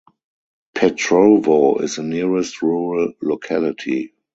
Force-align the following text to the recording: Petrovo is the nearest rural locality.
Petrovo 0.73 1.77
is 1.77 1.97
the 1.97 2.01
nearest 2.01 2.63
rural 2.63 3.13
locality. 3.21 4.15